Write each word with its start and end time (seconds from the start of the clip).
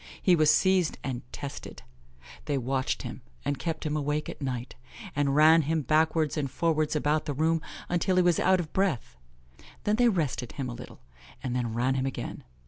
He 0.19 0.35
was 0.35 0.49
seized 0.49 0.97
and 1.03 1.21
tested. 1.31 1.83
They 2.45 2.57
watched 2.57 3.03
him, 3.03 3.21
and 3.45 3.59
kept 3.59 3.85
him 3.85 3.95
awake 3.95 4.29
at 4.29 4.41
night, 4.41 4.73
and 5.15 5.35
ran 5.35 5.61
him 5.61 5.83
backwards 5.83 6.37
and 6.37 6.49
forwards 6.49 6.95
about 6.95 7.25
the 7.27 7.35
room 7.35 7.61
until 7.87 8.15
he 8.15 8.23
was 8.23 8.39
out 8.39 8.59
of 8.59 8.73
breath; 8.73 9.15
then 9.83 9.97
they 9.97 10.09
rested 10.09 10.53
him 10.53 10.69
a 10.69 10.73
little, 10.73 11.01
and 11.43 11.55
then 11.55 11.75
ran 11.75 11.93
him 11.93 12.07
again. 12.07 12.43